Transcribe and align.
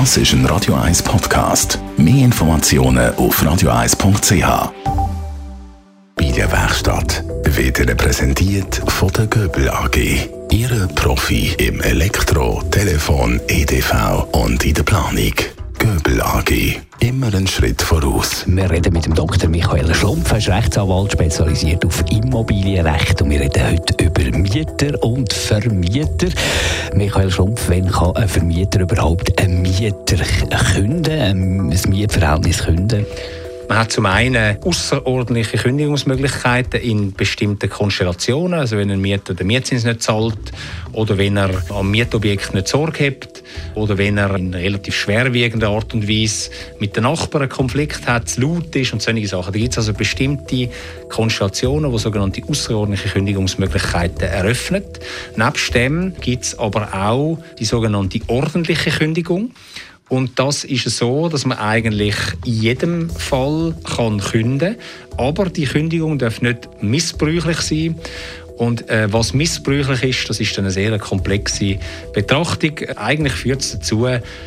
Das 0.00 0.16
ist 0.16 0.32
ein 0.32 0.44
Radio 0.46 0.74
1 0.74 1.04
Podcast. 1.04 1.78
Mehr 1.96 2.24
Informationen 2.24 3.14
auf 3.14 3.40
radio1.ch. 3.40 4.72
Bei 6.16 6.32
der 6.32 6.50
Werkstatt 6.50 7.22
wird 7.44 7.78
Ihnen 7.78 7.96
präsentiert 7.96 8.82
von 8.88 9.08
der 9.10 9.28
Göbel 9.28 9.70
AG. 9.70 9.96
Ihre 10.50 10.88
Profi 10.88 11.54
im 11.58 11.80
Elektro-, 11.80 12.60
Telefon-, 12.72 13.40
EDV 13.46 14.26
und 14.32 14.64
in 14.64 14.74
der 14.74 14.82
Planung. 14.82 15.34
Göbel 15.84 16.22
AG. 16.22 16.80
Immer 17.00 17.26
einen 17.26 17.46
Schritt 17.46 17.82
voraus. 17.82 18.44
Wir 18.46 18.70
reden 18.70 18.94
mit 18.94 19.04
dem 19.04 19.14
Dr. 19.14 19.50
Michael 19.50 19.94
Schlumpf, 19.94 20.32
er 20.32 20.38
ist 20.38 20.48
Rechtsanwalt, 20.48 21.12
spezialisiert 21.12 21.84
auf 21.84 22.02
Immobilienrecht. 22.10 23.20
Und 23.20 23.28
wir 23.28 23.40
reden 23.40 23.70
heute 23.70 24.02
über 24.02 24.38
Mieter 24.38 25.02
und 25.02 25.30
Vermieter. 25.30 26.28
Michael 26.94 27.30
Schlumpf, 27.30 27.68
wann 27.68 27.90
kann 27.90 28.16
ein 28.16 28.28
Vermieter 28.28 28.80
überhaupt 28.80 29.38
einen 29.38 29.60
Mieter 29.60 30.24
künden, 30.72 31.20
ein 31.20 31.66
Mietverhältnis 31.90 32.64
künden? 32.64 33.04
Man 33.68 33.78
hat 33.78 33.92
zum 33.92 34.04
einen 34.06 34.62
außerordentliche 34.62 35.56
Kündigungsmöglichkeiten 35.56 36.80
in 36.80 37.12
bestimmten 37.12 37.70
Konstellationen, 37.70 38.60
also 38.60 38.76
wenn 38.76 38.90
ein 38.90 39.00
Mieter 39.00 39.32
den 39.34 39.46
Mietzins 39.46 39.84
nicht 39.84 40.02
zahlt 40.02 40.52
oder 40.92 41.16
wenn 41.16 41.36
er 41.36 41.50
am 41.70 41.90
Mietobjekt 41.90 42.52
nicht 42.54 42.68
Sorge 42.68 43.06
hat 43.06 43.42
oder 43.74 43.96
wenn 43.96 44.18
er 44.18 44.34
in 44.36 44.52
relativ 44.52 44.94
schwerwiegender 44.94 45.68
Art 45.68 45.94
und 45.94 46.08
Weise 46.08 46.50
mit 46.78 46.94
den 46.94 47.04
Nachbarn 47.04 47.44
einen 47.44 47.50
Konflikt 47.50 48.06
hat, 48.06 48.28
zu 48.28 48.42
laut 48.42 48.76
ist 48.76 48.92
und 48.92 49.00
solche 49.00 49.28
Sachen. 49.28 49.52
Da 49.52 49.58
gibt 49.58 49.72
es 49.72 49.78
also 49.78 49.94
bestimmte 49.94 50.68
Konstellationen, 51.08 51.90
wo 51.90 51.96
sogenannte 51.96 52.42
außerordentliche 52.46 53.08
Kündigungsmöglichkeiten 53.08 54.28
eröffnet. 54.28 55.00
Nebst 55.36 55.74
dem 55.74 56.14
gibt 56.20 56.44
es 56.44 56.58
aber 56.58 56.92
auch 56.94 57.38
die 57.58 57.64
sogenannte 57.64 58.20
ordentliche 58.26 58.90
Kündigung. 58.90 59.52
Und 60.08 60.38
das 60.38 60.64
ist 60.64 60.88
so, 60.90 61.28
dass 61.28 61.46
man 61.46 61.58
eigentlich 61.58 62.14
in 62.44 62.52
jedem 62.52 63.10
Fall 63.10 63.74
kann 63.84 64.20
künden 64.20 64.76
kann. 64.76 65.16
Aber 65.16 65.46
die 65.46 65.64
Kündigung 65.64 66.18
darf 66.18 66.42
nicht 66.42 66.68
missbräuchlich 66.82 67.58
sein. 67.58 67.96
Und 68.56 68.88
äh, 68.88 69.12
was 69.12 69.34
missbräuchlich 69.34 70.02
ist, 70.02 70.30
das 70.30 70.38
ist 70.38 70.58
eine 70.58 70.70
sehr 70.70 70.96
komplexe 70.98 71.78
Betrachtung. 72.12 72.78
Eigentlich 72.96 73.32
führt 73.32 73.62
es 73.62 73.72
dazu, 73.72 74.06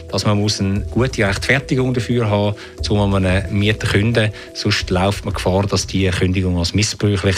dass 0.09 0.25
man 0.25 0.39
muss 0.39 0.61
eine 0.61 0.81
gute 0.91 1.27
Rechtfertigung 1.27 1.93
dafür 1.93 2.29
haben 2.29 2.55
muss, 2.77 2.89
um 2.89 3.13
einen 3.13 3.43
Mieter 3.51 3.87
künden. 3.87 4.31
Sonst 4.53 4.89
läuft 4.89 5.25
man 5.25 5.33
Gefahr, 5.33 5.67
dass 5.67 5.87
die 5.87 6.07
Kündigung 6.09 6.57
als 6.57 6.73
missbräuchlich 6.73 7.35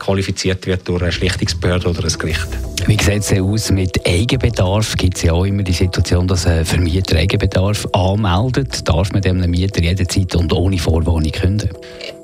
qualifiziert 0.00 0.66
wird 0.66 0.88
durch 0.88 1.02
eine 1.02 1.12
Schlichtungsbehörde 1.12 1.88
oder 1.88 2.04
ein 2.04 2.18
Gericht. 2.18 2.48
Wie 2.86 3.00
sieht 3.00 3.22
es 3.22 3.32
aus 3.32 3.70
mit 3.70 4.06
Eigenbedarf? 4.06 4.96
Gibt 4.96 5.18
es 5.18 5.22
ja 5.22 5.32
auch 5.32 5.44
immer 5.44 5.62
die 5.62 5.72
Situation, 5.72 6.26
dass 6.26 6.46
ein 6.46 6.64
Vermieter 6.64 7.16
Eigenbedarf 7.16 7.86
anmeldet. 7.92 8.88
Darf 8.88 9.12
man 9.12 9.22
dem 9.22 9.38
Mieter 9.50 9.82
jederzeit 9.82 10.34
und 10.34 10.52
ohne 10.52 10.78
Vorwarnung 10.78 11.30
künden? 11.30 11.70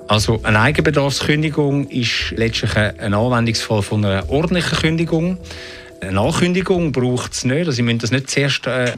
Also 0.07 0.41
eine 0.43 0.61
Eigenbedarfskündigung 0.61 1.89
ist 1.89 2.33
letztlich 2.37 2.77
ein 2.77 3.15
Anwendungsfall 3.15 3.83
von 3.83 4.05
einer 4.05 4.29
ordentlichen 4.29 4.79
Kündigung. 4.79 5.39
Eine 6.01 6.21
Ankündigung 6.21 6.93
braucht 6.93 7.33
es 7.33 7.45
nicht. 7.45 7.61
Also 7.61 7.73
Sie 7.73 7.83
müssen 7.83 8.01
das 8.01 8.11
nicht 8.11 8.29
zuerst 8.29 8.67
äh, 8.67 8.93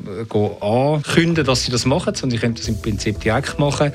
ankündigen, 0.60 1.46
dass 1.46 1.62
Sie 1.64 1.70
das 1.70 1.86
machen, 1.86 2.14
sondern 2.14 2.36
Sie 2.36 2.40
können 2.40 2.54
das 2.56 2.66
im 2.66 2.82
Prinzip 2.82 3.20
direkt 3.20 3.58
machen. 3.60 3.92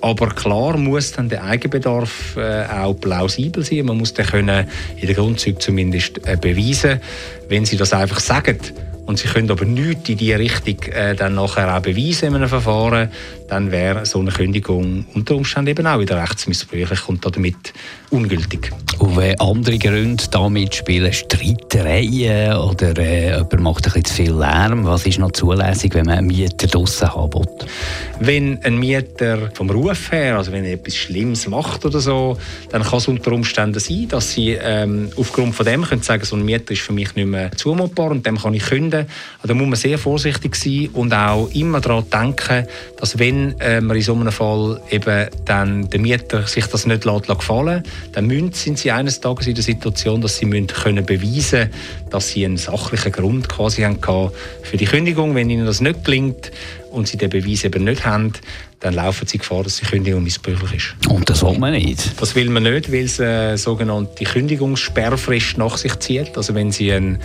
Aber 0.00 0.28
klar 0.28 0.78
muss 0.78 1.12
dann 1.12 1.28
der 1.28 1.44
Eigenbedarf 1.44 2.36
äh, 2.36 2.64
auch 2.66 2.94
plausibel 2.94 3.62
sein. 3.62 3.84
Man 3.84 3.98
muss 3.98 4.14
den 4.14 4.24
können 4.24 4.66
in 4.96 5.06
den 5.06 5.16
Grundzügen 5.16 5.60
zumindest 5.60 6.26
äh, 6.26 6.38
beweisen. 6.40 7.00
Wenn 7.48 7.66
Sie 7.66 7.76
das 7.76 7.92
einfach 7.92 8.20
sagen, 8.20 8.58
und 9.06 9.18
sie 9.18 9.28
können 9.28 9.50
aber 9.50 9.64
nichts 9.64 10.08
in 10.08 10.18
diese 10.18 10.38
Richtung 10.38 10.82
äh, 10.92 11.14
dann 11.14 11.34
nachher 11.34 11.74
auch 11.74 11.80
beweisen 11.80 12.28
in 12.28 12.34
einem 12.36 12.48
Verfahren, 12.48 13.10
dann 13.48 13.70
wäre 13.70 14.04
so 14.04 14.20
eine 14.20 14.30
Kündigung 14.30 15.06
unter 15.14 15.36
Umständen 15.36 15.70
eben 15.70 15.86
auch 15.86 16.00
wieder 16.00 16.20
rechtsmissbräuchlich 16.20 17.08
und 17.08 17.24
damit 17.24 17.72
ungültig. 18.10 18.72
Und 18.98 19.16
wenn 19.16 19.38
andere 19.40 19.78
Gründe 19.78 20.24
damit 20.30 20.74
spielen, 20.74 21.12
Streitereien 21.12 22.56
oder 22.56 22.96
äh, 22.98 23.36
jemand 23.36 23.60
macht 23.60 23.86
ein 23.86 23.92
bisschen 23.92 24.04
zu 24.04 24.14
viel 24.14 24.32
Lärm, 24.32 24.84
was 24.84 25.06
ist 25.06 25.18
noch 25.18 25.32
zulässig, 25.32 25.94
wenn 25.94 26.06
man 26.06 26.18
einen 26.18 26.28
Mieter 26.28 26.66
draussen 26.66 27.12
haben 27.12 27.34
will? 27.34 27.46
Wenn 28.20 28.64
ein 28.64 28.78
Mieter 28.78 29.50
vom 29.52 29.68
Ruf 29.68 30.10
her, 30.12 30.38
also 30.38 30.52
wenn 30.52 30.64
er 30.64 30.74
etwas 30.74 30.96
Schlimmes 30.96 31.46
macht 31.46 31.84
oder 31.84 32.00
so, 32.00 32.38
dann 32.70 32.82
kann 32.82 32.98
es 32.98 33.08
unter 33.08 33.32
Umständen 33.32 33.78
sein, 33.78 34.08
dass 34.08 34.32
sie 34.32 34.52
ähm, 34.52 35.10
aufgrund 35.16 35.54
von 35.54 35.66
dem 35.66 35.82
können 35.82 36.02
sagen, 36.02 36.24
so 36.24 36.36
ein 36.36 36.44
Mieter 36.44 36.72
ist 36.72 36.80
für 36.80 36.92
mich 36.92 37.14
nicht 37.14 37.26
mehr 37.26 37.52
zumutbar 37.52 38.10
und 38.10 38.24
dem 38.24 38.38
kann 38.38 38.54
ich 38.54 38.64
künden 38.64 38.86
finden. 38.90 39.06
Da 39.42 39.54
muss 39.54 39.66
man 39.66 39.76
sehr 39.76 39.98
vorsichtig 39.98 40.56
sein 40.56 40.88
und 40.92 41.12
auch 41.12 41.48
immer 41.52 41.80
daran 41.80 42.04
denken, 42.10 42.66
dass 42.98 43.18
wenn 43.18 43.58
äh, 43.60 43.80
man 43.80 43.96
in 43.96 44.02
so 44.02 44.14
einem 44.14 44.32
Fall 44.32 44.80
eben 44.90 45.28
dann 45.44 45.88
der 45.90 46.00
Mieter 46.00 46.46
sich 46.46 46.66
das 46.66 46.86
nicht 46.86 47.02
gefallen 47.02 47.82
lässt, 47.84 48.16
dann 48.16 48.26
müssen, 48.26 48.76
sie 48.76 48.85
eines 48.90 49.20
Tages 49.20 49.46
in 49.46 49.54
der 49.54 49.64
Situation, 49.64 50.20
dass 50.20 50.38
sie 50.38 50.46
müssen 50.46 50.68
können 50.68 51.04
beweisen 51.04 51.70
dass 52.10 52.28
sie 52.28 52.44
einen 52.44 52.56
sachlichen 52.56 53.12
Grund 53.12 53.48
quasi 53.48 53.82
haben 53.82 53.98
für 54.62 54.76
die 54.76 54.84
Kündigung. 54.84 55.34
Wenn 55.34 55.50
ihnen 55.50 55.66
das 55.66 55.80
nicht 55.80 56.04
gelingt 56.04 56.50
und 56.90 57.08
sie 57.08 57.16
den 57.16 57.30
Beweis 57.30 57.64
eben 57.64 57.84
nicht 57.84 58.06
haben, 58.06 58.32
dann 58.80 58.94
laufen 58.94 59.26
sie 59.26 59.38
Gefahr, 59.38 59.64
dass 59.64 59.78
die 59.78 59.86
Kündigung 59.86 60.22
missbräuchlich 60.22 60.74
ist. 60.74 61.08
Und 61.08 61.28
das 61.28 61.42
will 61.42 61.58
man 61.58 61.72
nicht? 61.72 62.20
Das 62.20 62.34
will 62.34 62.48
man 62.50 62.62
nicht, 62.62 62.92
weil 62.92 63.04
es 63.04 63.20
eine 63.20 63.58
sogenannte 63.58 64.24
Kündigungssperrfrist 64.24 65.58
nach 65.58 65.76
sich 65.76 65.98
zieht. 65.98 66.36
Also 66.36 66.54
wenn 66.54 66.70
sie, 66.70 66.92
ein, 66.92 67.18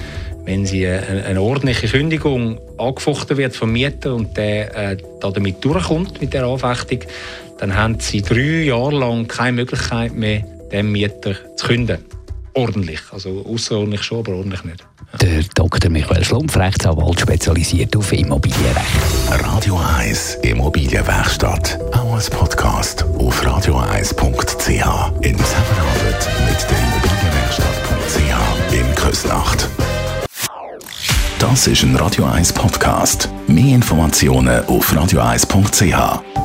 wenn 0.45 0.65
sie 0.65 0.87
eine, 0.87 1.25
eine 1.25 1.41
ordentliche 1.41 1.87
Kündigung 1.87 2.59
angefochten 2.77 3.37
wird 3.37 3.55
vom 3.55 3.71
Mieter 3.71 4.15
und 4.15 4.35
der 4.37 4.93
äh, 4.93 4.97
damit 5.19 5.63
durchkommt 5.63 6.21
mit 6.21 6.33
der 6.33 6.45
Anfechtung, 6.45 7.01
dann 7.59 7.75
haben 7.75 7.99
sie 7.99 8.21
drei 8.21 8.63
Jahre 8.63 8.97
lang 8.97 9.27
keine 9.27 9.53
Möglichkeit 9.53 10.15
mehr, 10.15 10.43
dem 10.71 10.91
Mieter 10.91 11.35
zu 11.57 11.67
kündigen 11.67 12.05
ordentlich. 12.53 12.99
Also 13.11 13.45
außerordentlich 13.47 14.03
schon, 14.03 14.19
aber 14.19 14.33
ordentlich 14.33 14.63
nicht. 14.63 14.85
Ja. 15.11 15.17
Der 15.17 15.43
Dr. 15.55 15.89
Michael 15.91 16.23
Schlumpf, 16.23 16.55
Rechtsanwalt, 16.57 17.19
spezialisiert 17.19 17.95
auf 17.95 18.11
Immobilienrecht. 18.11 18.87
Radio 19.29 19.79
1 19.99 20.35
Immobilienwerkstatt. 20.43 21.79
Auch 21.93 22.13
als 22.15 22.29
Podcast 22.29 23.03
auf 23.17 23.41
radio1.ch. 23.45 24.67
In 25.21 25.37
Zusammenarbeit 25.37 26.29
mit 26.47 26.67
der 26.69 26.77
Immobilienwerkstatt.ch 26.77 28.73
in 28.73 28.95
Küsnacht. 28.95 29.69
Das 31.39 31.65
ist 31.65 31.83
ein 31.83 31.95
Radio 31.95 32.25
1 32.25 32.53
Podcast. 32.53 33.29
Mehr 33.47 33.75
Informationen 33.75 34.63
auf 34.65 34.93
radio1.ch. 34.93 36.40